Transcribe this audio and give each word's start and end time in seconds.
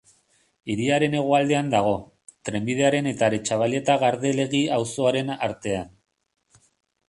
Hiriaren 0.75 1.15
hegoaldean 1.17 1.69
dago, 1.73 1.91
trenbidearen 2.49 3.11
eta 3.13 3.29
Aretxabaleta-Gardelegi 3.29 4.65
auzoaren 4.81 5.33
artean. 5.51 5.97